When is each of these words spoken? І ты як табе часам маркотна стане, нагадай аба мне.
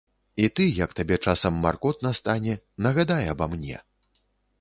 І 0.43 0.47
ты 0.59 0.65
як 0.77 0.95
табе 0.99 1.17
часам 1.31 1.59
маркотна 1.65 2.13
стане, 2.21 2.55
нагадай 2.87 3.29
аба 3.35 3.45
мне. 3.53 3.77